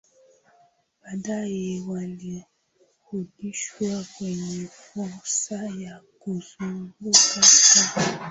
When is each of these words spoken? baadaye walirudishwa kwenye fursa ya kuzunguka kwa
baadaye 1.01 1.71
walirudishwa 1.89 3.95
kwenye 4.17 4.65
fursa 4.67 5.57
ya 5.83 5.93
kuzunguka 6.19 7.41
kwa 7.41 7.41